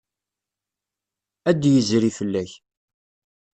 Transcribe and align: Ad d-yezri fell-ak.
Ad 1.49 1.57
d-yezri 1.59 2.11
fell-ak. 2.17 2.51